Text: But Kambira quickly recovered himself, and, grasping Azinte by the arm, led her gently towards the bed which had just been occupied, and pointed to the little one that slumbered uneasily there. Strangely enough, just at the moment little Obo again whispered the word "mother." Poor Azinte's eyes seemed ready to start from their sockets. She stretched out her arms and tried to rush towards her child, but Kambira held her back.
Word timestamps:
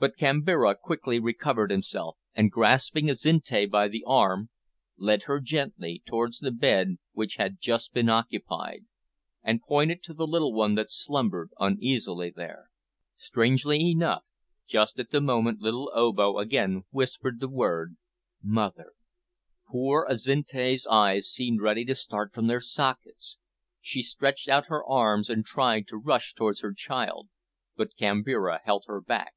But 0.00 0.16
Kambira 0.16 0.76
quickly 0.76 1.18
recovered 1.18 1.72
himself, 1.72 2.18
and, 2.32 2.52
grasping 2.52 3.10
Azinte 3.10 3.68
by 3.68 3.88
the 3.88 4.04
arm, 4.06 4.48
led 4.96 5.24
her 5.24 5.40
gently 5.40 6.04
towards 6.06 6.38
the 6.38 6.52
bed 6.52 6.98
which 7.14 7.34
had 7.34 7.58
just 7.58 7.92
been 7.92 8.08
occupied, 8.08 8.84
and 9.42 9.60
pointed 9.60 10.04
to 10.04 10.14
the 10.14 10.24
little 10.28 10.52
one 10.52 10.76
that 10.76 10.88
slumbered 10.88 11.50
uneasily 11.58 12.30
there. 12.30 12.70
Strangely 13.16 13.90
enough, 13.90 14.22
just 14.68 15.00
at 15.00 15.10
the 15.10 15.20
moment 15.20 15.58
little 15.58 15.90
Obo 15.92 16.38
again 16.38 16.84
whispered 16.90 17.40
the 17.40 17.48
word 17.48 17.96
"mother." 18.40 18.92
Poor 19.68 20.06
Azinte's 20.08 20.86
eyes 20.86 21.28
seemed 21.28 21.60
ready 21.60 21.84
to 21.84 21.96
start 21.96 22.32
from 22.32 22.46
their 22.46 22.60
sockets. 22.60 23.36
She 23.80 24.02
stretched 24.02 24.48
out 24.48 24.66
her 24.66 24.84
arms 24.86 25.28
and 25.28 25.44
tried 25.44 25.88
to 25.88 25.96
rush 25.96 26.34
towards 26.34 26.60
her 26.60 26.72
child, 26.72 27.30
but 27.74 27.96
Kambira 27.96 28.60
held 28.62 28.84
her 28.86 29.00
back. 29.00 29.32